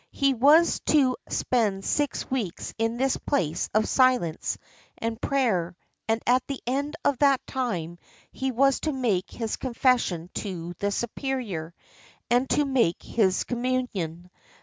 He 0.09 0.33
was 0.33 0.79
to 0.87 1.15
spend 1.29 1.85
six 1.85 2.27
weeks 2.31 2.73
in 2.79 2.97
this 2.97 3.17
place 3.17 3.69
of 3.71 3.87
silence 3.87 4.57
and 4.97 5.21
prayer, 5.21 5.75
and 6.07 6.19
at 6.25 6.41
the 6.47 6.59
end 6.65 6.95
of 7.05 7.19
that 7.19 7.45
time 7.45 7.99
he 8.31 8.49
was 8.49 8.79
to 8.79 8.93
make 8.93 9.29
his 9.29 9.57
confession 9.57 10.31
to 10.33 10.73
the 10.79 10.89
Superior, 10.89 11.75
and 12.31 12.49
to 12.49 12.65
make 12.65 13.03
his 13.03 13.43
communion. 13.43 14.31